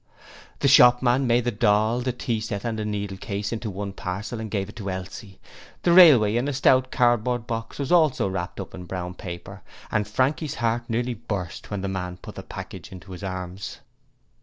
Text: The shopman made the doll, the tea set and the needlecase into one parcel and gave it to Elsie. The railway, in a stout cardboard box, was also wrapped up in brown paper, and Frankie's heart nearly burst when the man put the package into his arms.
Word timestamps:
The 0.61 0.67
shopman 0.67 1.27
made 1.27 1.43
the 1.43 1.51
doll, 1.51 1.99
the 2.01 2.11
tea 2.11 2.41
set 2.41 2.65
and 2.65 2.79
the 2.79 2.83
needlecase 2.85 3.53
into 3.53 3.69
one 3.69 3.93
parcel 3.93 4.39
and 4.39 4.49
gave 4.49 4.67
it 4.67 4.75
to 4.77 4.89
Elsie. 4.89 5.39
The 5.83 5.91
railway, 5.93 6.37
in 6.37 6.47
a 6.47 6.53
stout 6.53 6.89
cardboard 6.89 7.45
box, 7.45 7.77
was 7.77 7.91
also 7.91 8.27
wrapped 8.27 8.59
up 8.59 8.73
in 8.73 8.85
brown 8.85 9.13
paper, 9.13 9.61
and 9.91 10.07
Frankie's 10.07 10.55
heart 10.55 10.89
nearly 10.89 11.13
burst 11.13 11.69
when 11.69 11.81
the 11.81 11.87
man 11.87 12.17
put 12.17 12.33
the 12.33 12.41
package 12.41 12.91
into 12.91 13.11
his 13.11 13.23
arms. 13.23 13.77